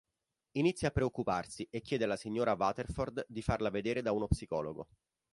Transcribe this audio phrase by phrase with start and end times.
[0.53, 4.87] Inizia a preoccuparsi e chiede alla signora Waterford di farla vedere da uno psicologo.